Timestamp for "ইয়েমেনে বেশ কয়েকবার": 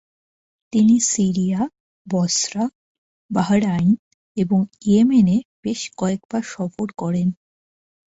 4.85-6.43